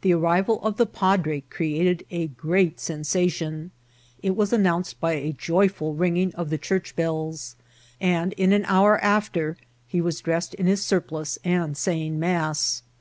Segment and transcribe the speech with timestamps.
[0.00, 3.70] The arrival of the padre created a great sensation.
[4.20, 7.54] It was announced by a joyful ringing of the church bells,
[8.00, 9.56] and in an hour after
[9.86, 11.20] he was dressed in his sur A BARBEE IK OFFICB.
[11.20, 12.82] SS pike and saying maas.